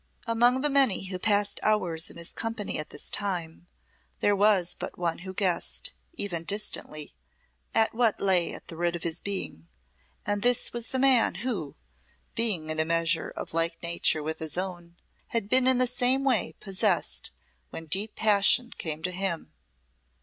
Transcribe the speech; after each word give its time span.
Among 0.25 0.61
the 0.61 0.69
many 0.71 1.03
who 1.09 1.19
passed 1.19 1.59
hours 1.61 2.09
in 2.09 2.17
his 2.17 2.31
company 2.31 2.79
at 2.79 2.89
this 2.89 3.07
time, 3.11 3.67
there 4.19 4.35
was 4.35 4.73
but 4.73 4.97
one 4.97 5.19
who 5.19 5.31
guessed, 5.31 5.93
even 6.13 6.43
distantly, 6.43 7.13
at 7.75 7.93
what 7.93 8.19
lay 8.19 8.51
at 8.55 8.67
the 8.67 8.75
root 8.75 8.95
of 8.95 9.03
his 9.03 9.19
being, 9.21 9.67
and 10.25 10.41
this 10.41 10.73
was 10.73 10.87
the 10.87 10.97
man 10.97 11.35
who, 11.45 11.75
being 12.33 12.71
in 12.71 12.79
a 12.79 12.83
measure 12.83 13.29
of 13.29 13.53
like 13.53 13.77
nature 13.83 14.23
with 14.23 14.39
his 14.39 14.57
own, 14.57 14.95
had 15.27 15.47
been 15.49 15.67
in 15.67 15.77
the 15.77 15.85
same 15.85 16.23
way 16.23 16.55
possessed 16.59 17.29
when 17.69 17.85
deep 17.85 18.15
passion 18.15 18.73
came 18.79 19.03
to 19.03 19.11
him. 19.11 19.53